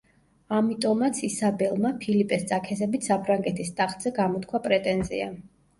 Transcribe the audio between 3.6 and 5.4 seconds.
ტახტზე გამოთქვა პრეტენზია.